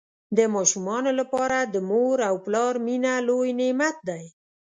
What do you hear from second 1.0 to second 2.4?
لپاره د مور او